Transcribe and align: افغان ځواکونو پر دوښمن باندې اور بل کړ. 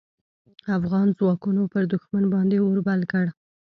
افغان 0.77 1.07
ځواکونو 1.17 1.61
پر 1.71 1.83
دوښمن 1.91 2.23
باندې 2.33 2.57
اور 2.65 2.77
بل 2.87 3.01
کړ. 3.11 3.25